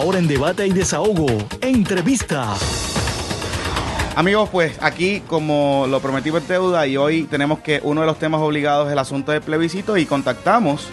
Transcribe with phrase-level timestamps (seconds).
[0.00, 1.26] Ahora en debate y desahogo,
[1.60, 2.54] entrevista.
[4.14, 8.16] Amigos, pues aquí como lo prometí en deuda y hoy tenemos que uno de los
[8.16, 10.88] temas obligados es el asunto del plebiscito y contactamos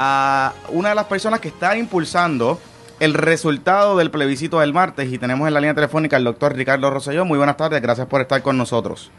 [0.00, 2.58] a una de las personas que está impulsando
[2.98, 6.90] el resultado del plebiscito del martes y tenemos en la línea telefónica al doctor Ricardo
[6.90, 7.24] Rosselló.
[7.24, 9.12] Muy buenas tardes, gracias por estar con nosotros.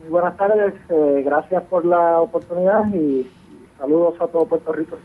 [0.00, 3.30] Muy buenas tardes, eh, gracias por la oportunidad y
[3.78, 4.96] saludos a todo Puerto Rico.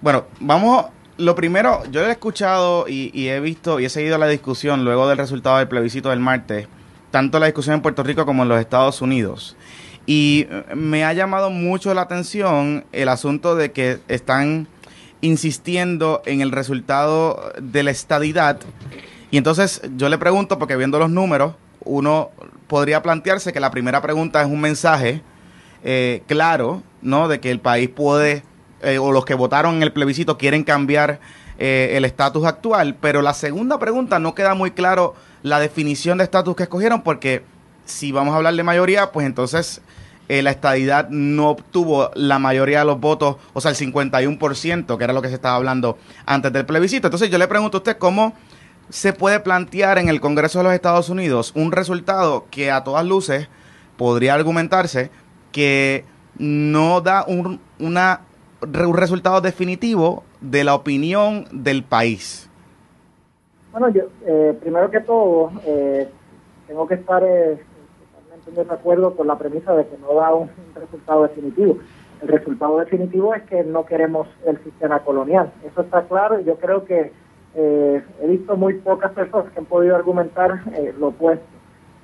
[0.00, 0.86] Bueno, vamos,
[1.18, 5.18] lo primero, yo he escuchado y, he visto y he seguido la discusión luego del
[5.18, 6.68] resultado del plebiscito del martes,
[7.10, 9.56] tanto la discusión en Puerto Rico como en los Estados Unidos.
[10.06, 14.68] Y me ha llamado mucho la atención el asunto de que están
[15.20, 18.60] insistiendo en el resultado de la estadidad.
[19.30, 22.30] Y entonces yo le pregunto, porque viendo los números, uno
[22.66, 25.22] podría plantearse que la primera pregunta es un mensaje
[25.84, 27.28] eh, claro, ¿no?
[27.28, 28.42] De que el país puede,
[28.82, 31.20] eh, o los que votaron en el plebiscito quieren cambiar
[31.58, 36.24] eh, el estatus actual, pero la segunda pregunta no queda muy claro la definición de
[36.24, 37.42] estatus que escogieron, porque
[37.84, 39.80] si vamos a hablar de mayoría, pues entonces
[40.28, 45.12] la estadidad no obtuvo la mayoría de los votos, o sea, el 51%, que era
[45.12, 47.06] lo que se estaba hablando antes del plebiscito.
[47.06, 48.34] Entonces yo le pregunto a usted cómo
[48.88, 53.04] se puede plantear en el Congreso de los Estados Unidos un resultado que a todas
[53.04, 53.48] luces
[53.96, 55.10] podría argumentarse
[55.52, 56.04] que
[56.38, 58.20] no da un, una,
[58.62, 62.48] un resultado definitivo de la opinión del país.
[63.72, 66.08] Bueno, yo, eh, primero que todo, eh,
[66.66, 67.58] tengo que estar eh,
[68.14, 71.78] totalmente de acuerdo con la premisa de que no da un, resultado definitivo.
[72.22, 75.52] El resultado definitivo es que no queremos el sistema colonial.
[75.64, 77.12] Eso está claro y yo creo que
[77.54, 81.44] eh, he visto muy pocas personas que han podido argumentar eh, lo opuesto.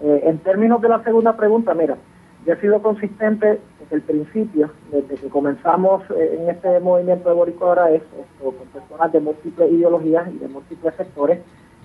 [0.03, 1.97] Eh, en términos de la segunda pregunta, mira,
[2.45, 7.67] yo he sido consistente desde el principio, desde que comenzamos en este movimiento de Borico
[7.67, 8.03] ahora es
[8.43, 11.41] con personas de múltiples ideologías y de múltiples sectores,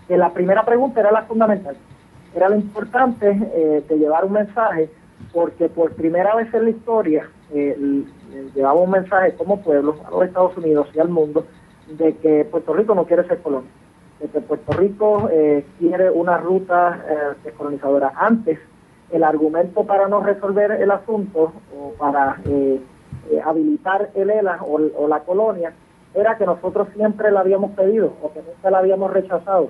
[0.08, 1.76] que la primera pregunta era la fundamental,
[2.36, 4.90] era lo importante de llevar un mensaje,
[5.34, 7.30] porque por primera vez en la historia
[8.56, 11.46] llevaba un mensaje como pueblo a los Estados Unidos y al mundo
[11.88, 13.70] de que Puerto Rico no quiere ser colonia,
[14.20, 18.14] de que Puerto Rico eh, quiere una ruta eh, descolonizadora.
[18.16, 18.60] Antes,
[19.12, 22.80] el argumento para no resolver el asunto o para eh,
[23.44, 25.74] habilitar el ELA o, la colonia
[26.14, 29.70] era que nosotros siempre la habíamos pedido o que nunca la habíamos rechazado.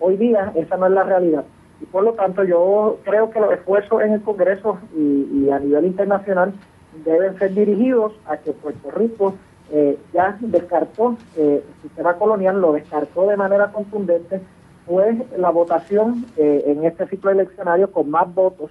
[0.00, 1.44] hoy día esa no es la realidad.
[1.80, 5.58] Y por lo tanto yo creo que los esfuerzos en el Congreso y, y a
[5.58, 6.52] nivel internacional
[7.04, 9.34] deben ser dirigidos a que Puerto Rico
[9.72, 14.40] eh, ya descartó eh, el sistema colonial, lo descartó de manera contundente,
[14.86, 18.70] fue la votación eh, en este ciclo eleccionario con más votos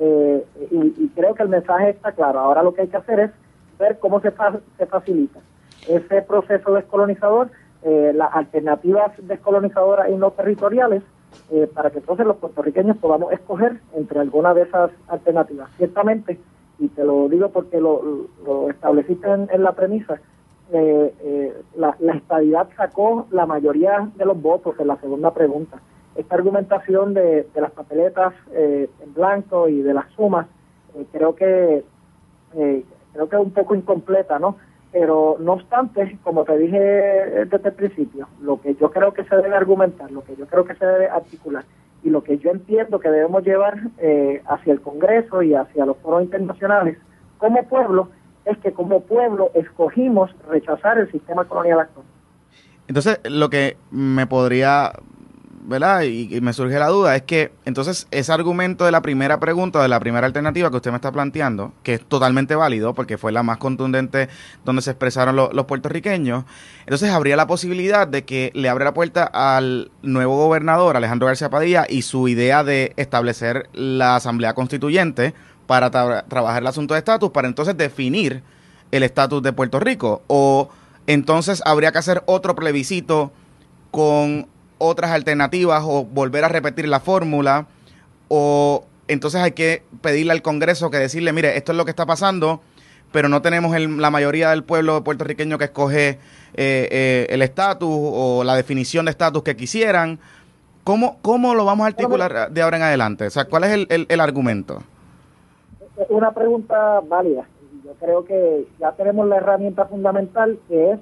[0.00, 2.38] y, creo que el mensaje está claro.
[2.38, 3.30] Ahora lo que hay que hacer es
[3.78, 4.32] ver cómo se,
[4.78, 5.40] se facilita
[5.86, 7.50] ese proceso descolonizador,
[7.82, 11.02] las alternativas descolonizadoras y no territoriales,
[11.74, 15.68] para que entonces los puertorriqueños podamos escoger entre alguna de esas alternativas.
[15.76, 16.38] Ciertamente,
[16.78, 20.18] y te lo digo porque lo, lo estableciste en la premisa,
[20.72, 25.80] eh, eh, la, estadidad sacó la mayoría de los votos en la segunda pregunta.
[26.14, 30.46] Esta argumentación de, las papeletas eh, en blanco y de las sumas,
[30.94, 31.84] eh, creo que
[32.52, 34.56] creo que es un poco incompleta, ¿no?
[34.92, 39.36] Pero no obstante, como te dije desde el principio, lo que yo creo que se
[39.36, 41.64] debe argumentar, lo que yo creo que se debe articular
[42.02, 43.78] y lo que yo entiendo que debemos llevar
[44.46, 46.98] hacia el Congreso y hacia los foros internacionales
[47.38, 48.08] como pueblo
[48.44, 52.06] es que como pueblo escogimos rechazar el sistema colonial actual.
[52.88, 54.92] Entonces, lo que me podría,
[55.62, 56.02] ¿verdad?
[56.02, 59.88] Y, me surge la duda es que entonces ese argumento de la primera pregunta, de
[59.88, 63.42] la primera alternativa que usted me está planteando, que es totalmente válido porque fue la
[63.42, 64.28] más contundente
[64.64, 66.44] donde se expresaron los puertorriqueños,
[66.80, 71.50] entonces habría la posibilidad de que le abra la puerta al nuevo gobernador, Alejandro García
[71.50, 75.34] Padilla, y su idea de establecer la Asamblea Constituyente
[75.66, 78.42] para trabajar el asunto de estatus, para entonces definir
[78.90, 80.22] el estatus de Puerto Rico.
[80.26, 80.68] O
[81.06, 83.32] entonces habría que hacer otro plebiscito
[83.90, 84.48] con
[84.80, 87.66] otras alternativas o volver a repetir la fórmula.
[88.26, 92.06] O entonces hay que pedirle al Congreso que decirle, mire, esto es lo que está
[92.06, 92.60] pasando,
[93.12, 96.18] pero no tenemos la mayoría del pueblo puertorriqueño que escoge eh,
[96.54, 100.18] eh, el estatus o la definición de estatus que quisieran.
[100.82, 103.26] ¿Cómo, ¿Cómo lo vamos a articular de ahora en adelante?
[103.26, 104.82] O sea, ¿cuál es el, el argumento?
[106.00, 107.46] es una pregunta válida.
[107.84, 110.98] Yo creo que ya tenemos la herramienta fundamental que es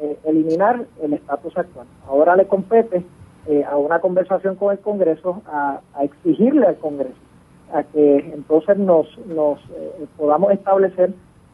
[0.00, 1.86] eh, eliminar el estatus actual.
[2.06, 3.04] Ahora le compete
[3.48, 7.18] eh, a una conversación con el Congreso a, exigirle al Congreso
[7.72, 11.12] a que entonces nos, eh, podamos establecer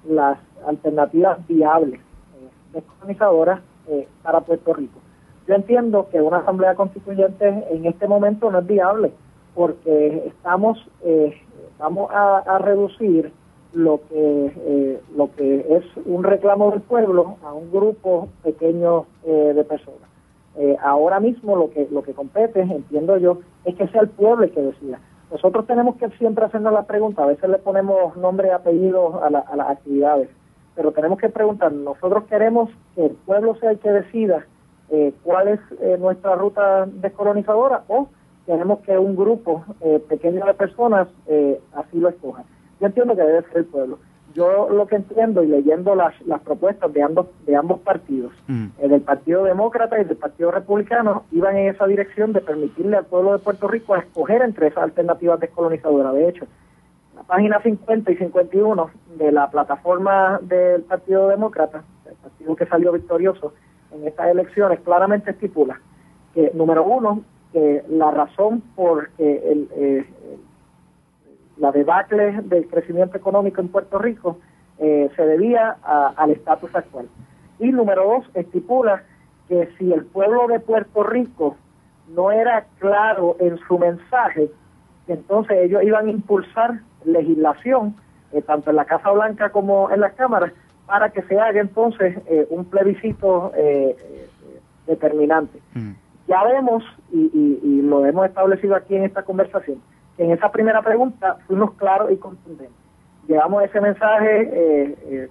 [0.09, 2.01] las alternativas viables
[2.73, 3.61] descolonizadoras
[4.23, 4.99] para Puerto Rico.
[5.47, 9.13] Yo entiendo que una asamblea constituyente en este momento no es viable
[9.55, 11.39] porque estamos eh,
[11.79, 13.33] vamos a, reducir
[13.73, 19.53] lo que eh, lo que es un reclamo del pueblo a un grupo pequeño eh,
[19.55, 20.09] de personas.
[20.81, 24.53] Ahora mismo lo que lo que compete, entiendo yo, es que sea el pueblo el
[24.53, 25.01] que decida.
[25.31, 29.27] Nosotros tenemos que siempre hacernos la pregunta, a veces le ponemos nombre y apellido a,
[29.27, 30.29] a las actividades,
[30.77, 34.47] pero tenemos que preguntar, nosotros queremos que el pueblo sea el que decida
[35.23, 35.61] cuál es
[35.99, 38.09] nuestra ruta descolonizadora o
[38.47, 42.45] tenemos que un grupo eh, pequeño de personas eh, así lo escoja.
[42.81, 43.99] Yo entiendo que debe ser el pueblo.
[44.35, 48.67] Yo lo que entiendo y leyendo las, las propuestas de ambos de ambos partidos, mm.
[48.81, 53.07] el del Partido Demócrata y del Partido Republicano, iban en esa dirección de permitirle al
[53.07, 56.15] pueblo de Puerto Rico a escoger entre esas alternativas descolonizadoras.
[56.15, 56.47] De hecho,
[57.15, 62.93] la página 50 y 51 de la plataforma del Partido Demócrata, el partido que salió
[62.93, 63.55] victorioso
[63.93, 65.81] en estas elecciones, claramente estipula
[66.35, 67.23] que, número uno,
[67.53, 70.05] que la razón por el, eh,
[71.57, 74.39] la debacle del crecimiento económico en Puerto Rico
[74.79, 77.09] eh, se debía al estatus actual.
[77.59, 79.03] Y número dos, estipula
[79.49, 81.57] que si el pueblo de Puerto Rico
[82.15, 84.51] no era claro en su mensaje,
[85.07, 87.95] entonces ellos iban a impulsar legislación,
[88.33, 90.53] eh, tanto en la Casa Blanca como en las cámaras,
[90.87, 92.19] para que se haga entonces
[92.51, 93.53] un plebiscito
[94.87, 95.59] determinante.
[95.73, 95.93] Mm
[96.27, 99.79] ya vemos, y, lo hemos establecido aquí en esta conversación,
[100.19, 102.77] en esa primera pregunta fuimos claros y contundentes.
[103.27, 105.29] Llevamos ese mensaje eh, eh,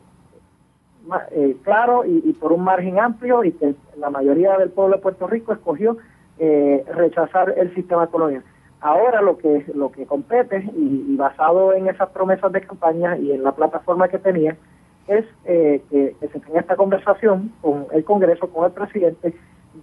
[1.32, 5.28] eh, claro y, por un margen amplio y que la mayoría del pueblo de Puerto
[5.28, 5.98] Rico escogió
[6.40, 8.44] rechazar el sistema colonial.
[8.82, 13.44] Ahora lo que lo que compete y, basado en esas promesas de campaña y en
[13.44, 14.58] la plataforma que tenía
[15.08, 19.34] es que, que se tenga esta conversación con el Congreso, con el presidente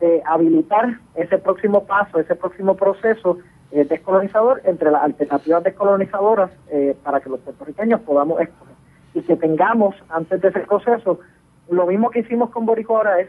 [0.01, 3.39] de habilitar ese próximo paso, ese próximo proceso
[3.73, 8.75] eh, descolonizador entre las alternativas descolonizadoras eh, para que los puertorriqueños podamos escoger.
[9.15, 11.21] Y que tengamos antes de ese proceso,
[11.69, 13.29] lo mismo que hicimos con Borico ahora es,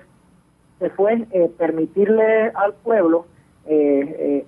[0.80, 3.26] que fue eh, permitirle al pueblo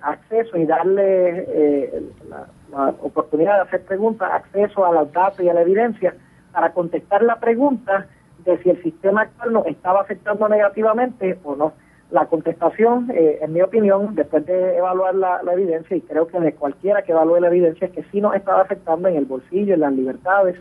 [0.02, 5.54] acceso y darle la, la, oportunidad de hacer preguntas, acceso a los datos y a
[5.54, 6.14] la evidencia
[6.52, 8.06] para contestar la pregunta
[8.44, 11.72] de si el sistema actual nos estaba afectando negativamente o no.
[12.10, 16.52] La contestación, eh, en mi opinión, después de evaluar la, evidencia, y creo que de
[16.52, 19.80] cualquiera que evalúe la evidencia, es que sí nos estaba afectando en el bolsillo, en
[19.80, 20.56] las libertades,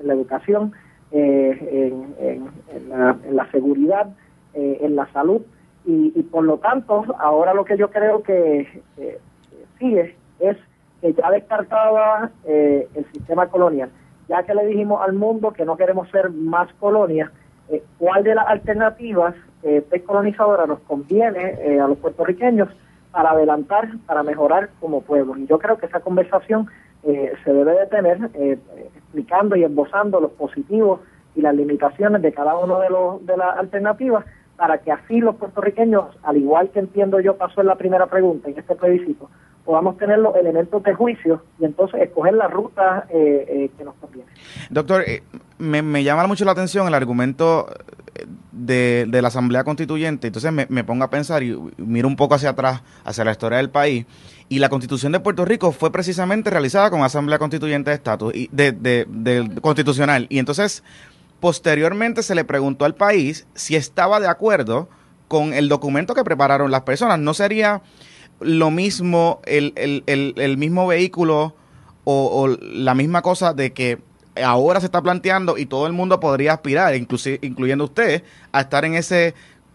[0.00, 0.72] en la educación,
[1.12, 4.08] eh, en, la, seguridad,
[4.54, 5.42] eh, en la salud,
[5.86, 8.82] y, por lo tanto, ahora lo que yo creo que
[9.78, 10.56] sigue es
[11.00, 13.88] que ya descartaba el sistema colonial,
[14.28, 17.30] ya que le dijimos al mundo que no queremos ser más colonias,
[17.98, 22.68] ¿cuál de las alternativas eh, descolonizadora nos conviene eh, a los puertorriqueños
[23.10, 25.36] para adelantar, para mejorar como pueblo.
[25.36, 26.68] Y yo creo que esa conversación
[27.02, 28.58] eh, se debe de tener eh,
[28.96, 31.00] explicando y esbozando los positivos
[31.34, 34.24] y las limitaciones de cada uno de, los, de las alternativas
[34.56, 38.48] para que así los puertorriqueños, al igual que entiendo yo pasó en la primera pregunta,
[38.48, 39.30] en este plebiscito,
[39.68, 44.26] podamos tener los elementos de juicio y entonces escoger la ruta que nos conviene.
[44.70, 45.04] Doctor,
[45.58, 47.66] me, me llama mucho la atención el argumento
[48.50, 52.80] de, la Asamblea Constituyente, entonces me, pongo a pensar y miro un poco hacia atrás,
[53.04, 54.06] hacia la historia del país,
[54.48, 58.48] y la Constitución de Puerto Rico fue precisamente realizada con Asamblea Constituyente de Estatus, y
[58.50, 60.82] de, de, constitucional, y entonces
[61.40, 64.88] posteriormente se le preguntó al país si estaba de acuerdo
[65.28, 67.18] con el documento que prepararon las personas.
[67.18, 67.82] ¿No sería
[68.40, 71.54] lo mismo el, el, el, mismo vehículo
[72.04, 73.98] o, la misma cosa de que
[74.42, 78.94] ahora se está planteando y todo el mundo podría aspirar, incluyendo usted, a estar en
[78.94, 79.34] ese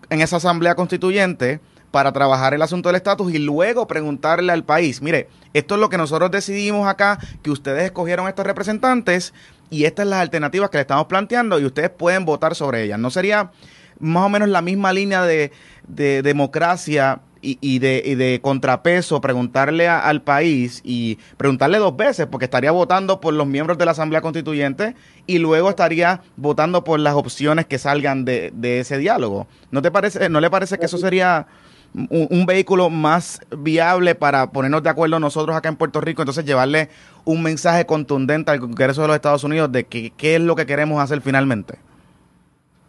[0.09, 1.59] en esa asamblea constituyente
[1.91, 5.89] para trabajar el asunto del estatus y luego preguntarle al país, mire, esto es lo
[5.89, 9.33] que nosotros decidimos acá, que ustedes escogieron estos representantes
[9.69, 12.97] y estas son las alternativas que le estamos planteando y ustedes pueden votar sobre ellas.
[12.97, 13.51] ¿No sería
[13.99, 15.51] más o menos la misma línea de,
[15.87, 22.71] de democracia y, de, de, contrapeso preguntarle al país y preguntarle dos veces, porque estaría
[22.71, 24.95] votando por los miembros de la Asamblea Constituyente
[25.27, 29.47] y luego estaría votando por las opciones que salgan de, ese diálogo.
[29.71, 31.47] ¿No te parece, no le parece que eso sería
[31.93, 36.89] un, vehículo más viable para ponernos de acuerdo nosotros acá en Puerto Rico, entonces llevarle
[37.25, 40.65] un mensaje contundente al Congreso de los Estados Unidos de que, qué es lo que
[40.65, 41.77] queremos hacer finalmente?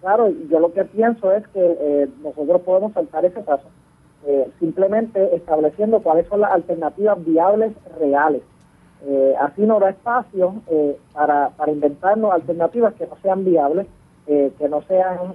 [0.01, 3.65] Claro, yo lo que pienso es que eh, nosotros podemos saltar ese paso
[4.27, 8.43] eh, simplemente estableciendo cuáles son las alternativas viables reales.
[9.07, 13.87] Eh, así no da espacio eh, para, para inventarnos alternativas que no sean viables,
[14.27, 15.35] que no sean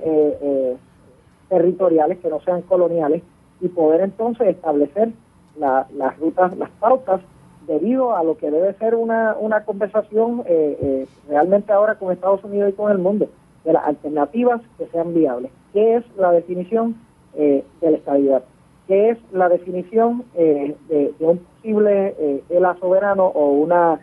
[1.47, 3.21] territoriales, que no sean coloniales
[3.61, 5.09] y poder entonces establecer
[5.57, 7.21] las rutas, las pautas
[7.69, 12.43] debido a lo que debe ser una, una conversación eh, eh, realmente ahora con Estados
[12.43, 13.29] Unidos y con el mundo,
[13.63, 15.51] de las alternativas que sean viables.
[15.71, 16.95] ¿Qué es la definición
[17.35, 18.43] eh, de la estabilidad?
[18.89, 23.99] ¿Qué es la definición de, un posible ELA soberano o una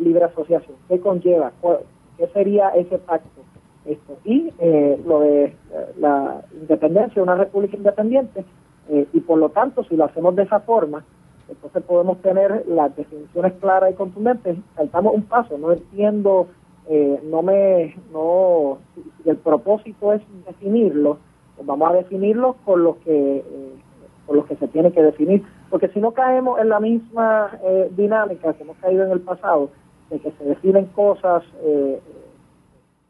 [0.00, 0.74] libre asociación?
[0.88, 1.52] ¿Qué conlleva?
[2.16, 3.42] ¿Qué sería ese pacto?
[3.84, 4.16] Esto.
[4.24, 4.50] Y
[5.06, 5.54] lo de
[6.00, 8.42] la independencia, una república independiente,
[8.88, 11.04] y por lo tanto, si lo hacemos de esa forma,
[11.52, 14.56] entonces podemos tener las definiciones claras y contundentes.
[14.76, 16.48] Saltamos un paso, no entiendo,
[16.88, 18.78] eh, no me, no,
[19.22, 21.18] si el propósito es definirlo,
[21.56, 23.44] pues vamos a definirlo con lo que,
[24.32, 27.50] eh, con lo que se tiene que definir, porque si no caemos en la misma
[27.62, 29.70] eh, dinámica que hemos caído en el pasado,
[30.10, 32.00] de que se definen cosas de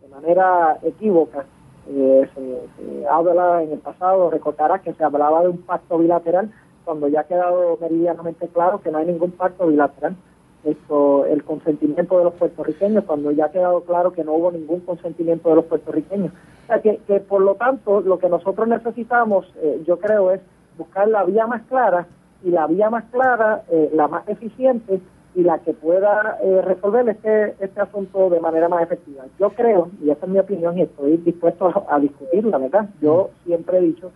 [0.08, 1.44] manera equívoca,
[1.86, 6.52] se, se, habla en el pasado, recordará que se hablaba de un pacto bilateral,
[6.84, 10.16] cuando ya ha quedado meridianamente claro que no hay ningún pacto bilateral.
[10.64, 14.80] Esto, el consentimiento de los puertorriqueños, cuando ya ha quedado claro que no hubo ningún
[14.80, 16.32] consentimiento de los puertorriqueños.
[16.32, 20.40] O sea, que, que por lo tanto, lo que nosotros necesitamos, eh, yo creo, es
[20.82, 22.06] buscar la vía más clara
[22.42, 25.00] y la vía más clara, eh, la más eficiente
[25.34, 29.24] y la que pueda eh, resolver este, este asunto de manera más efectiva.
[29.38, 32.88] Yo creo, y esa es mi opinión, y estoy dispuesto a, a discutirla, ¿verdad?
[33.00, 34.10] Yo siempre he dicho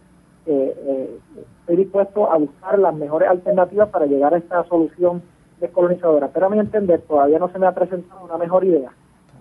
[0.47, 1.19] eh,
[1.61, 5.23] estoy dispuesto a buscar las mejores alternativas para llegar a esta solución
[5.61, 6.29] descolonizadora.
[6.33, 8.91] Pero a mi entender todavía no se me ha presentado una mejor idea,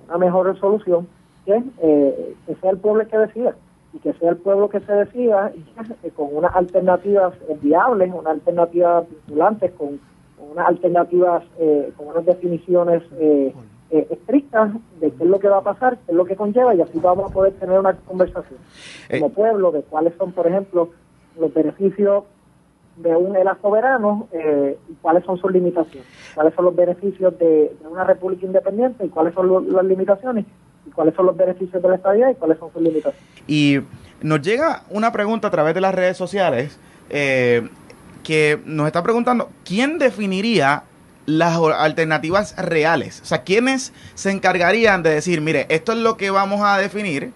[0.07, 1.07] una mejor solución
[1.45, 3.55] que, eh, que sea el pueblo el que decida
[3.95, 5.51] y que sea el pueblo que se decida
[6.03, 9.99] eh, con unas alternativas viables, unas alternativas vinculantes, con,
[10.51, 13.53] unas alternativas, eh, con unas definiciones eh,
[13.91, 16.73] eh, estrictas de qué es lo que va a pasar, qué es lo que conlleva
[16.73, 18.59] y así vamos a poder tener una conversación
[19.11, 20.89] como pueblo de cuáles son, por ejemplo,
[21.39, 22.23] los beneficios
[22.97, 27.75] de un ELA soberano eh, y cuáles son sus limitaciones, cuáles son los beneficios de,
[27.89, 30.45] una república independiente y cuáles son las limitaciones
[30.93, 33.21] cuáles son los beneficios de la estabilidad y cuáles son sus limitaciones.
[33.47, 33.79] Y
[34.21, 37.67] nos llega una pregunta a través de las redes sociales eh,
[38.23, 40.83] que nos está preguntando, ¿quién definiría
[41.25, 43.21] las alternativas reales.
[43.21, 47.31] O sea, ¿quiénes se encargarían de decir, mire, esto es lo que vamos a definir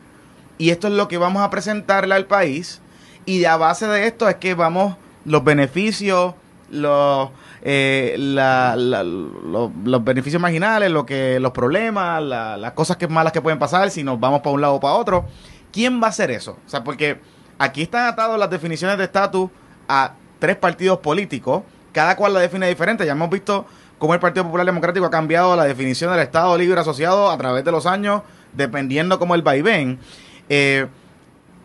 [0.57, 2.81] y esto es lo que vamos a presentarle al país
[3.25, 6.35] y a base de esto es que vamos los beneficios,
[6.71, 7.29] los,
[7.61, 13.89] eh, los, beneficios marginales, lo que, los problemas, las cosas que malas que pueden pasar
[13.91, 15.25] si nos vamos para un lado o para otro.
[15.71, 16.57] ¿Quién va a hacer eso?
[16.65, 17.19] O sea, porque
[17.57, 19.49] aquí están atados las definiciones de estatus
[19.88, 23.05] a tres partidos políticos, cada cual la define diferente.
[23.05, 23.65] Ya hemos visto
[23.97, 27.63] cómo el Partido Popular Democrático ha cambiado la definición del Estado Libre Asociado a través
[27.63, 28.21] de los años,
[28.53, 29.99] dependiendo como el vaivén.
[30.47, 30.88] Eh,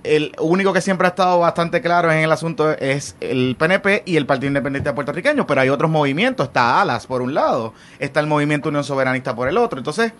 [0.04, 4.16] el único que siempre ha estado bastante claro en el asunto es el PNP y
[4.16, 8.26] el Partido Independiente Puertorriqueño, pero hay otros movimientos, está ALAS por un lado, está el
[8.26, 9.78] Movimiento Unión Soberanista por el otro.
[9.78, 10.12] Entonces,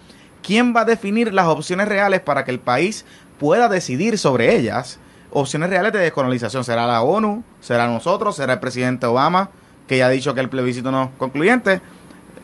[0.43, 3.05] ¿quién va a definir las opciones reales para que el país
[3.38, 4.99] pueda decidir sobre ellas?
[5.31, 6.64] Opciones reales de descolonización.
[6.64, 7.45] ¿Será la ONU?
[7.61, 8.37] ¿Será nosotros?
[8.37, 9.50] ¿Será el presidente Obama?
[9.87, 11.81] Que ya ha dicho que el plebiscito no es concluyente.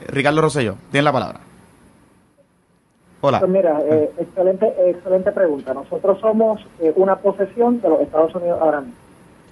[0.09, 1.50] Ricardo Rosselló, tiene la palabra.
[3.23, 3.39] Hola.
[3.39, 5.75] Pues mira, eh, excelente, excelente pregunta.
[5.75, 8.97] Nosotros somos eh, una posesión de los Estados Unidos ahora mismo.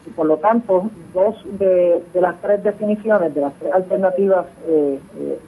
[0.06, 4.98] Y por lo tanto, dos de, las tres definiciones, de las tres alternativas eh,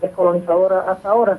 [0.02, 1.38] descolonizadoras hasta ahora,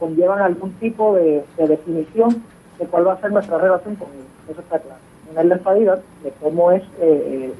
[0.00, 2.42] conllevan algún tipo de, definición
[2.80, 4.26] de cuál va a ser nuestra relación con ellos.
[4.50, 4.98] Eso está claro.
[5.30, 7.52] Una es la estabilidad, de cómo es que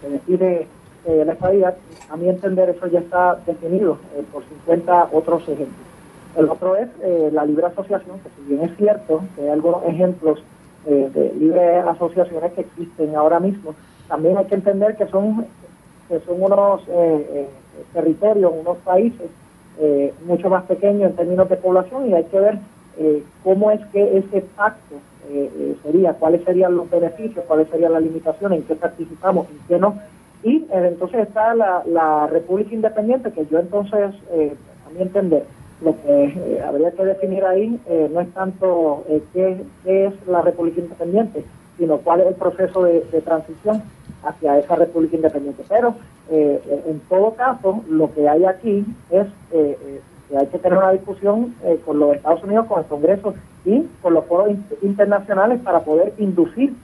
[0.00, 0.68] se decide
[1.06, 1.76] eh, la estabilidad,
[2.10, 5.86] a mi entender eso ya está definido eh, por 50 otros ejemplos.
[6.36, 9.84] El otro es eh, la libre asociación, que si bien es cierto que hay algunos
[9.84, 10.42] ejemplos
[10.86, 13.74] de libre asociaciones que existen ahora mismo,
[14.06, 15.44] también hay que entender que son,
[16.08, 16.82] que son unos
[17.92, 19.28] territorios, unos países
[20.24, 22.58] mucho más pequeños en términos de población y hay que ver
[23.42, 24.94] cómo es que ese pacto
[25.82, 29.96] sería, cuáles serían los beneficios, cuáles serían las limitaciones, en qué participamos, en qué no,
[30.46, 34.54] y eh, entonces está la, República Independiente, que yo entonces, eh,
[34.86, 35.44] a mi entender,
[35.80, 37.80] lo que eh, habría que definir ahí
[38.10, 41.44] no es tanto qué, es la República Independiente,
[41.76, 43.82] sino cuál es el proceso de, transición
[44.24, 45.64] hacia esa República Independiente.
[45.68, 45.94] Pero
[46.30, 51.54] en todo caso, lo que hay aquí es que hay que tener una discusión
[51.84, 54.50] con los Estados Unidos, con el Congreso y con los foros
[54.82, 56.74] internacionales para poder inducir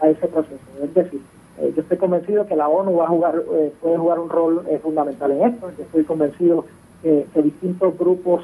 [0.00, 0.60] a ese proceso.
[0.82, 1.20] Es decir,
[1.62, 4.64] eh, yo estoy convencido que la ONU va a jugar, eh, puede jugar un rol
[4.68, 5.70] eh, fundamental en esto.
[5.76, 6.64] Yo estoy convencido
[7.02, 8.42] que distintos grupos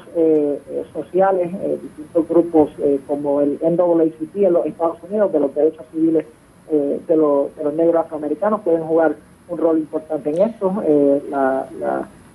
[0.93, 1.51] sociales,
[1.81, 2.71] distintos grupos
[3.07, 6.25] como el NAACP en los Estados Unidos, de los derechos civiles
[6.69, 9.15] de los, de, los, negros afroamericanos, pueden jugar
[9.49, 10.83] un rol importante en esto.
[10.85, 11.67] Eh, la,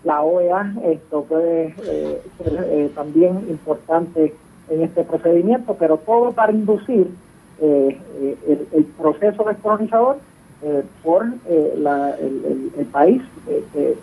[0.04, 4.34] la, OEA esto puede eh, ser también importante
[4.68, 7.08] en este procedimiento, pero todo para inducir
[7.60, 10.16] el, proceso descolonizador
[11.02, 11.26] por
[11.76, 13.22] la, el, país
[13.72, 13.96] que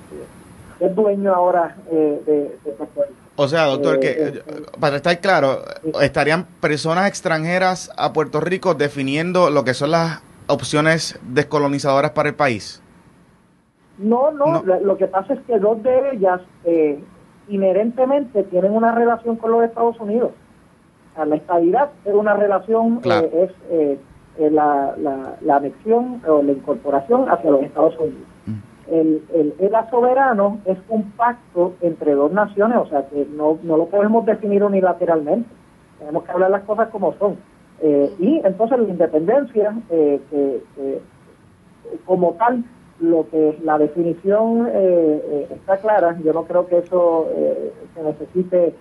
[0.81, 3.21] es dueño ahora de, de Puerto Rico.
[3.35, 4.41] O sea, doctor, que eh, eh,
[4.79, 5.59] para estar claro,
[6.01, 12.35] estarían personas extranjeras a Puerto Rico definiendo lo que son las opciones descolonizadoras para el
[12.35, 12.83] país.
[13.97, 16.99] No, no, lo que pasa es que dos de ellas eh,
[17.47, 20.31] inherentemente tienen una relación con los Estados Unidos.
[21.23, 23.51] la estabilidad es una relación, es
[24.51, 28.30] la, la, la anexión o la incorporación hacia los Estados Unidos
[28.91, 33.77] el, el ELA soberano es un pacto entre dos naciones, o sea que no, no
[33.77, 35.49] lo podemos definir unilateralmente.
[35.97, 37.37] Tenemos que hablar las cosas como son.
[37.81, 41.01] Eh, y entonces la independencia, eh, que,
[42.05, 42.63] como tal,
[42.99, 47.27] lo que la definición eh, está clara, yo no creo que eso
[47.95, 48.75] se necesite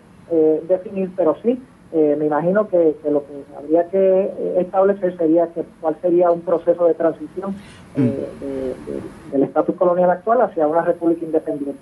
[0.68, 1.60] definir, pero sí
[1.92, 6.42] eh, me imagino que, lo que habría que eh, establecer sería que cuál sería un
[6.42, 7.56] proceso de transición
[7.96, 9.32] eh, mm.
[9.32, 11.80] del estatus colonial actual hacia una república independiente.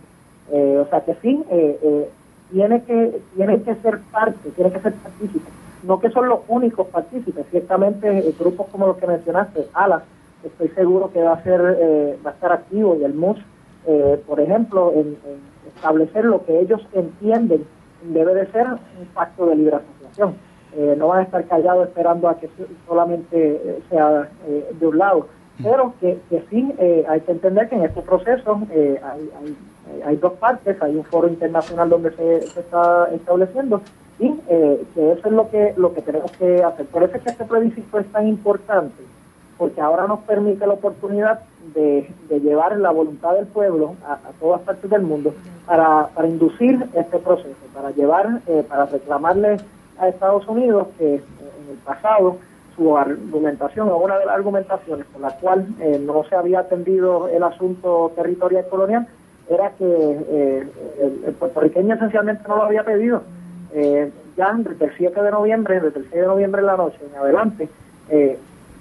[0.51, 1.45] o sea que sí,
[2.51, 5.51] tiene que tiene que ser parte, tiene que ser partícipe.
[5.83, 10.05] No que son los únicos partícipes, ciertamente grupos como los que mencionaste, ALAS,
[10.43, 11.61] estoy seguro que va a ser
[12.25, 13.39] va a estar activo y el MUS,
[14.27, 15.19] por ejemplo, en,
[15.77, 17.67] establecer lo que ellos entienden
[18.03, 19.98] debe de ser un pacto de liberación
[20.77, 22.49] eh, no van a estar callados esperando a que
[22.87, 25.27] solamente eh, sea eh, de un lado.
[25.61, 26.21] Pero que,
[26.51, 26.73] sí
[27.09, 28.61] hay que entender que en este proceso
[30.05, 33.81] hay, dos partes, hay un foro internacional donde se, está estableciendo
[34.21, 34.35] y
[34.95, 36.87] que eso es lo que, lo que tenemos que hacer.
[36.87, 39.03] Por eso es que este plebiscito es tan importante,
[39.57, 41.41] porque ahora nos permite la oportunidad
[41.75, 42.09] de,
[42.41, 45.35] llevar la voluntad del pueblo a, a, todas partes del mundo
[45.67, 49.57] para, para inducir este proceso, para llevar, para reclamarle
[49.99, 51.23] a Estados Unidos que eh,
[51.65, 52.39] en el pasado
[52.77, 57.29] su argumentación o una de las argumentaciones por la cual eh, no se había atendido
[57.29, 59.07] el asunto territorial colonial
[59.51, 60.67] era que eh,
[61.27, 63.23] el, puertorriqueño esencialmente no lo había pedido.
[64.37, 67.19] ya desde el 7 de noviembre, desde el 6 de noviembre en la noche en
[67.19, 67.69] adelante,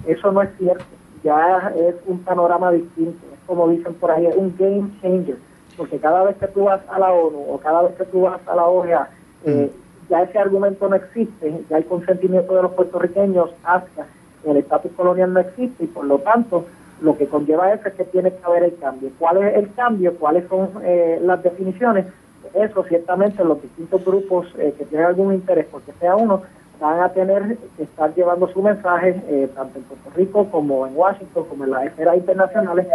[0.06, 0.84] eso no es cierto.
[1.24, 3.18] Ya es un panorama distinto.
[3.32, 5.36] Es como dicen por ahí, es un game changer.
[5.76, 8.40] Porque cada vez que tú vas a la ONU o cada vez que tú vas
[8.46, 9.08] a la OEA,
[9.46, 9.66] mm
[10.08, 14.06] ya ese argumento no existe, ya el consentimiento de los puertorriqueños hacia
[14.44, 16.64] el estatus colonial no existe y por lo tanto
[17.00, 19.10] lo que conlleva eso es que tiene que haber el cambio.
[19.18, 20.14] ¿Cuál es el cambio?
[20.16, 22.06] ¿Cuáles son eh, las definiciones?
[22.54, 26.42] Eso ciertamente los distintos grupos eh, que tienen algún interés, porque sea uno,
[26.80, 30.96] van a tener que estar llevando su mensaje eh, tanto en Puerto Rico como en
[30.96, 32.86] Washington, como en las esferas internacionales,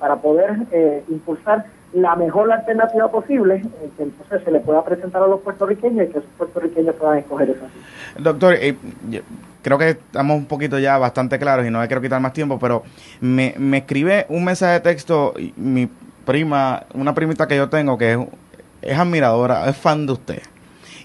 [0.00, 0.56] para poder
[1.08, 6.08] impulsar la mejor alternativa posible eh, que entonces se le pueda presentar a los puertorriqueños
[6.08, 7.66] y que esos puertorriqueños puedan escoger esa.
[8.18, 8.76] Doctor, eh,
[9.62, 12.58] creo que estamos un poquito ya bastante claros y no me quiero quitar más tiempo,
[12.58, 12.82] pero
[13.20, 15.88] me, me escribe un mensaje de texto mi
[16.24, 18.18] prima, una primita que yo tengo que es,
[18.82, 20.42] es admiradora, es fan de usted.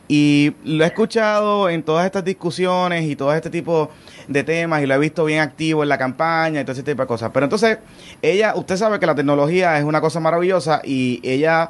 [0.07, 3.89] Y lo he escuchado en todas estas discusiones y todo este tipo
[4.27, 7.01] de temas y lo he visto bien activo en la campaña y todo ese tipo
[7.01, 7.31] de cosas.
[7.33, 7.79] Pero entonces,
[8.21, 11.69] ella, usted sabe que la tecnología es una cosa maravillosa y ella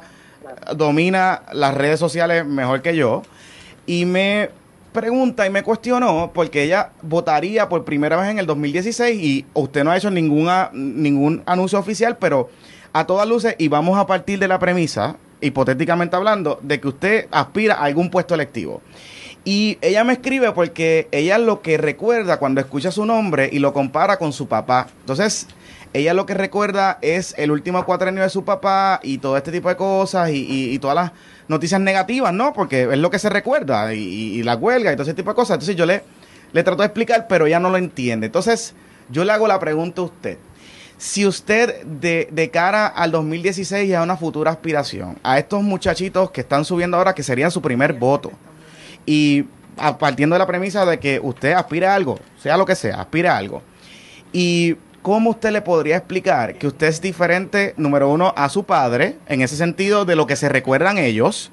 [0.76, 3.22] domina las redes sociales mejor que yo.
[3.86, 4.50] Y me
[4.92, 9.84] pregunta y me cuestionó porque ella votaría por primera vez en el 2016 y usted
[9.84, 12.48] no ha hecho ninguna, ningún anuncio oficial, pero
[12.92, 17.26] a todas luces y vamos a partir de la premisa, hipotéticamente hablando, de que usted
[17.30, 18.82] aspira a algún puesto electivo.
[19.44, 23.74] Y ella me escribe porque ella lo que recuerda cuando escucha su nombre y lo
[23.74, 24.88] compara con su papá.
[25.00, 25.46] Entonces,
[25.92, 29.68] ella lo que recuerda es el último cuatrenio de su papá y todo este tipo
[29.68, 31.12] de cosas y, todas las
[31.46, 32.54] noticias negativas, ¿no?
[32.54, 35.56] Porque es lo que se recuerda y, la huelga y todo ese tipo de cosas.
[35.56, 36.02] Entonces yo le,
[36.52, 38.26] le trato de explicar, pero ella no lo entiende.
[38.26, 38.74] Entonces,
[39.10, 40.38] yo le hago la pregunta a usted.
[40.96, 46.42] Si usted de, cara al 2016 y a una futura aspiración, a estos muchachitos que
[46.42, 48.30] están subiendo ahora, que serían su primer voto,
[49.04, 49.44] y
[49.98, 53.34] partiendo de la premisa de que usted aspira a algo, sea lo que sea, aspira
[53.34, 53.62] a algo.
[54.32, 59.18] Y cómo usted le podría explicar que usted es diferente, número uno, a su padre,
[59.26, 61.50] en ese sentido de lo que se recuerdan ellos.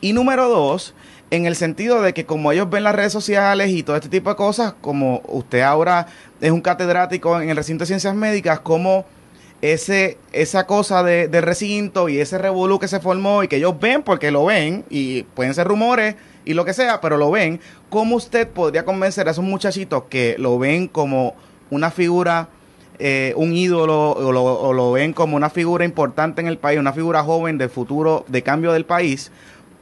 [0.00, 0.94] Y número dos,
[1.32, 4.28] en el sentido de que como ellos ven las redes sociales y todo este tipo
[4.28, 6.06] de cosas, como usted ahora
[6.42, 9.06] es un catedrático en el recinto de ciencias médicas, como
[9.62, 13.80] ese, esa cosa de, del recinto y ese revolú que se formó y que ellos
[13.80, 17.60] ven porque lo ven y pueden ser rumores y lo que sea, pero lo ven,
[17.88, 21.34] ¿cómo usted podría convencer a esos muchachitos que lo ven como
[21.70, 22.50] una figura
[22.98, 26.78] eh, un ídolo o lo, o lo ven como una figura importante en el país,
[26.78, 29.32] una figura joven de futuro, de cambio del país,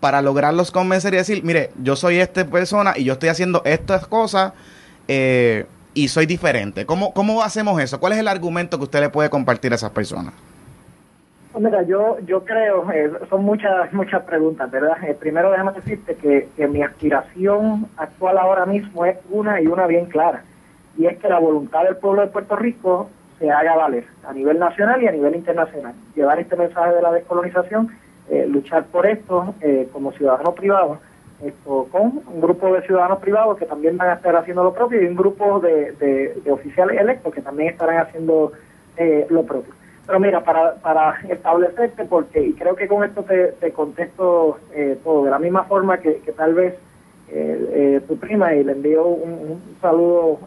[0.00, 4.06] para lograrlos convencer y decir, mire, yo soy esta persona y yo estoy haciendo estas
[4.06, 4.52] cosas
[5.08, 6.86] eh, y soy diferente.
[6.86, 8.00] ¿Cómo, ¿Cómo hacemos eso?
[8.00, 10.32] ¿Cuál es el argumento que usted le puede compartir a esas personas?
[11.52, 14.96] Pues mira, yo, yo creo, eh, son muchas muchas preguntas, ¿verdad?
[15.02, 19.88] Eh, primero déjame decirte que, que mi aspiración actual ahora mismo es una y una
[19.88, 20.44] bien clara,
[20.96, 23.10] y es que la voluntad del pueblo de Puerto Rico
[23.40, 25.94] se haga valer a nivel nacional y a nivel internacional.
[26.14, 27.88] Llevar este mensaje de la descolonización,
[28.30, 30.98] eh, luchar por esto eh, como ciudadanos privados,
[31.44, 35.02] esto, con un grupo de ciudadanos privados que también van a estar haciendo lo propio
[35.02, 38.52] y un grupo de, de, oficiales electos que también estarán haciendo
[38.96, 39.74] eh, lo propio.
[40.06, 44.98] Pero mira, para, para establecerte, porque, y creo que con esto te, te contesto eh,
[45.02, 46.74] todo, de la misma forma que, tal vez
[47.30, 50.40] eh, eh, tu prima, y le envío un, un saludo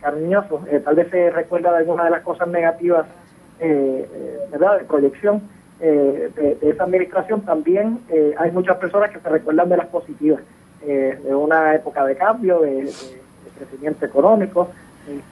[0.00, 3.06] cariñoso, tal vez se recuerda de alguna de las cosas negativas,
[3.58, 5.42] ¿verdad?, de proyección
[5.84, 10.40] eh, de, esa administración, también eh, hay muchas personas que se recuerdan de las positivas,
[10.86, 12.90] eh, de una época de cambio, de,
[13.58, 14.70] crecimiento económico,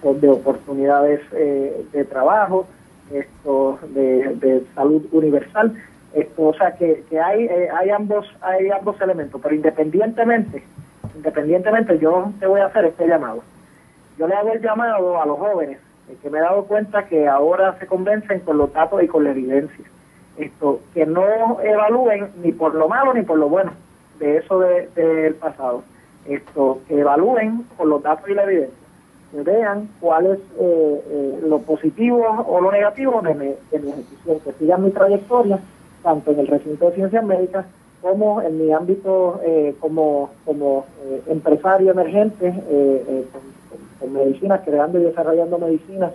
[0.02, 2.66] de oportunidades eh, de trabajo,
[3.10, 5.74] esto de, salud universal,
[6.12, 10.62] esto, o sea que, que hay eh, hay ambos hay ambos elementos, pero independientemente
[11.16, 13.42] independientemente yo te voy a hacer este llamado.
[14.18, 15.78] Yo le hago el llamado a los jóvenes
[16.22, 19.30] que me he dado cuenta que ahora se convencen con los datos y con la
[19.30, 19.84] evidencia.
[20.36, 23.72] Esto que no evalúen ni por lo malo ni por lo bueno
[24.18, 25.82] de eso de- del pasado.
[26.26, 28.76] Esto que evalúen con los datos y la evidencia
[29.32, 34.52] que vean cuál es eh, eh, lo positivo o lo negativo de mi, de que
[34.58, 35.58] sigan mi trayectoria,
[36.02, 37.64] tanto en el recinto de ciencias médicas
[38.02, 44.60] como en mi ámbito eh, como, como eh, empresario emergente eh, con, con- con medicinas,
[44.64, 46.12] creando y desarrollando medicinas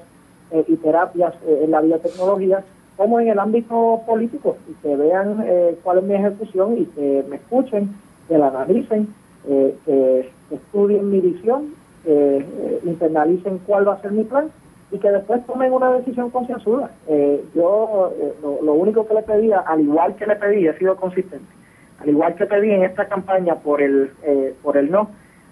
[0.68, 2.64] y terapias en la biotecnología,
[2.98, 7.24] como en el ámbito político, y que vean eh, cuál es mi ejecución y que
[7.30, 7.96] me escuchen,
[8.28, 9.08] que la analicen,
[9.48, 11.76] eh, que estudien mi visión
[12.08, 14.50] que eh, internalicen cuál va a ser mi plan
[14.92, 16.90] y que después tomen una decisión concienzuda.
[17.08, 20.96] Eh, yo eh, lo, único que le pedía, al igual que le pedí, he sido
[20.96, 21.52] consistente,
[22.00, 25.10] al igual que pedí en esta campaña por el, eh, por el no,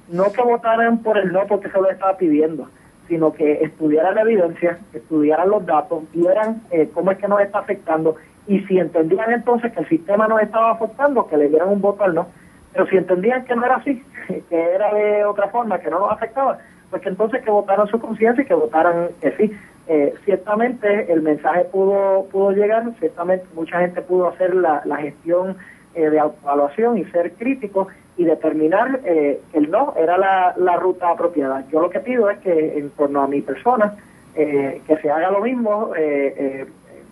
[0.09, 2.69] no que votaran por el no porque se lo estaba pidiendo,
[3.07, 7.59] sino que estudiaran la evidencia, estudiaran los datos, vieran eh, cómo es que nos está
[7.59, 8.15] afectando
[8.47, 12.03] y si entendían entonces que el sistema nos estaba afectando, que le dieran un voto
[12.03, 12.27] al no.
[12.73, 14.03] Pero si entendían que no era así,
[14.49, 17.99] que era de otra forma, que no nos afectaba, pues que entonces que votaran su
[17.99, 19.51] conciencia y que votaran que sí.
[19.87, 25.57] Eh, ciertamente el mensaje pudo pudo llegar, ciertamente mucha gente pudo hacer la, la gestión
[25.93, 27.87] eh, de autoevaluación y ser crítico
[28.17, 31.65] y determinar eh, el no era la, la ruta apropiada.
[31.71, 33.95] Yo lo que pido es que en torno a mi persona,
[34.35, 36.65] eh, que se haga lo mismo eh, eh,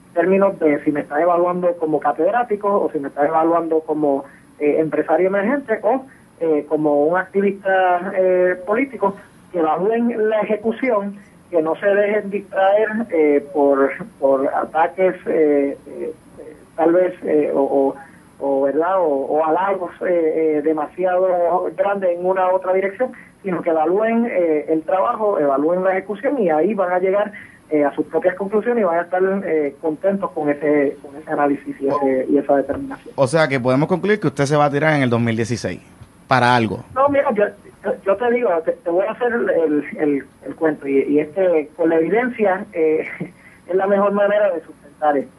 [0.09, 4.25] en términos de si me está evaluando como catedrático o si me está evaluando como
[4.59, 6.05] eh, empresario emergente o
[6.39, 8.13] eh, como un activista
[8.65, 9.15] político,
[9.51, 11.17] que evalúen la ejecución,
[11.49, 12.89] que no se dejen distraer
[13.53, 15.15] por, por ataques
[16.75, 17.13] tal vez
[17.53, 17.95] o, o,
[18.45, 23.61] o, verdad o, o halagos eh, eh, demasiado grandes en una u otra dirección, sino
[23.61, 27.31] que evalúen eh, el trabajo, evalúen la ejecución y ahí van a llegar
[27.69, 31.31] eh, a sus propias conclusiones y van a estar eh, contentos con ese, con ese
[31.31, 33.13] análisis y, ese- y esa determinación.
[33.15, 35.79] O sea que podemos concluir que usted se va a tirar en el 2016
[36.27, 36.83] para algo.
[36.93, 37.45] No, mira, yo,
[38.05, 39.49] yo- te digo, te, te voy a hacer el,
[39.97, 43.07] el, el cuento y, y es que con la evidencia es
[43.73, 45.31] la mejor manera de sustentar esto.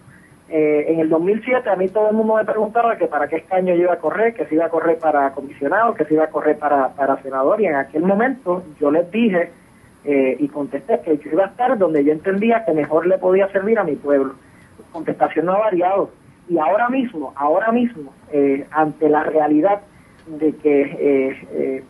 [0.48, 3.74] Eh, en el 2007 a mí todo el mundo me preguntaba que para qué escaño
[3.74, 6.30] yo iba a correr, que si iba a correr para comisionado, que si iba a
[6.30, 9.50] correr para, para senador y en aquel momento yo les dije
[10.04, 13.48] eh, y contesté que yo iba a estar donde yo entendía que mejor le podía
[13.48, 14.34] servir a mi pueblo.
[14.92, 16.10] Contestación no ha variado
[16.48, 19.80] y ahora mismo, ahora mismo, eh, ante la realidad
[20.26, 21.84] de que eh, eh,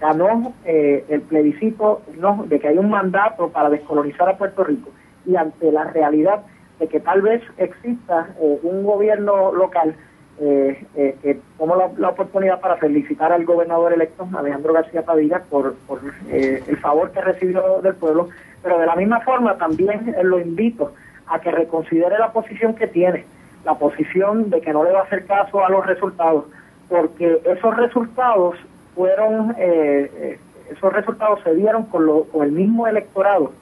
[0.00, 4.90] ganó eh, el plebiscito, no, de que hay un mandato para descolonizar a Puerto Rico
[5.24, 6.42] y ante la realidad
[6.82, 9.94] de que tal vez exista eh, un gobierno local
[10.40, 16.00] eh, eh, tomo la, oportunidad para felicitar al gobernador electo Alejandro García Padilla por, por
[16.30, 20.94] eh, el favor que recibió del pueblo, pero de la misma forma también lo invito
[21.28, 23.24] a que reconsidere la posición que tiene,
[23.64, 26.46] la posición de que no le va a hacer caso a los resultados,
[26.88, 28.56] porque esos resultados
[28.96, 33.52] fueron, esos resultados se dieron con, lo, con el mismo electorado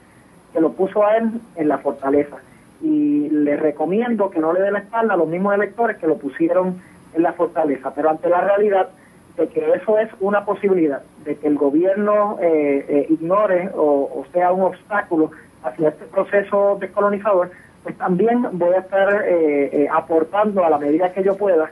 [0.51, 2.37] que lo puso a él en la fortaleza.
[2.81, 6.17] Y le recomiendo que no le dé la espalda a los mismos electores que lo
[6.17, 6.81] pusieron
[7.13, 7.93] en la fortaleza.
[7.93, 8.89] Pero ante la realidad
[9.37, 14.51] de que eso es una posibilidad, de que el gobierno eh, eh, ignore o, sea
[14.51, 15.31] un obstáculo
[15.63, 17.51] hacia este proceso descolonizador,
[17.83, 21.71] pues también voy a estar eh, aportando a la medida que yo pueda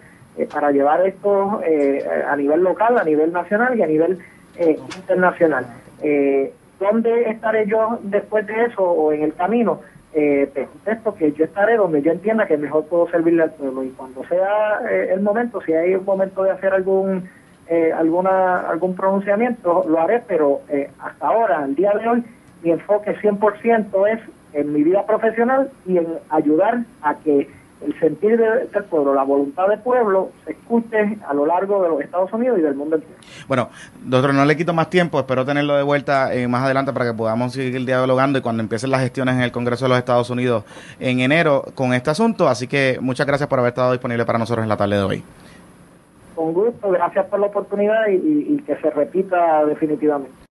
[0.52, 1.60] para llevar esto
[2.28, 4.20] a nivel local, a nivel nacional y a nivel
[4.96, 5.66] internacional.
[6.80, 9.82] ¿Dónde estaré yo después de eso o en el camino?
[10.14, 13.84] Eh, te contesto que yo estaré donde yo entienda que mejor puedo servirle al pueblo
[13.84, 17.30] y cuando sea eh, el momento, si hay un momento de hacer algún
[17.68, 22.24] eh, alguna algún pronunciamiento, lo haré, pero eh, hasta ahora, al día de hoy,
[22.64, 24.20] mi enfoque 100% es
[24.54, 27.48] en mi vida profesional y en ayudar a que
[27.86, 32.02] el sentir del pueblo, la voluntad del pueblo, se escuche a lo largo de los
[32.02, 33.14] Estados Unidos y del mundo entero.
[33.48, 33.70] Bueno,
[34.04, 37.14] doctor, no le quito más tiempo, espero tenerlo de vuelta eh, más adelante para que
[37.14, 40.66] podamos seguir dialogando y cuando empiecen las gestiones en el Congreso de los Estados Unidos
[41.00, 42.50] en enero con este asunto.
[42.50, 45.24] Así que muchas gracias por haber estado disponible para nosotros en la tarde de hoy.
[46.36, 50.49] Con gusto, gracias por la oportunidad y que se repita definitivamente.